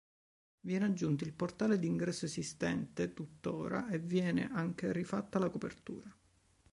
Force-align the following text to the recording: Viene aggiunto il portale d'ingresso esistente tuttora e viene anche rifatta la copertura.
Viene 0.61 0.85
aggiunto 0.85 1.25
il 1.25 1.33
portale 1.33 1.77
d'ingresso 1.77 2.25
esistente 2.25 3.13
tuttora 3.13 3.87
e 3.89 3.99
viene 3.99 4.49
anche 4.51 4.91
rifatta 4.91 5.37
la 5.37 5.51
copertura. 5.51 6.11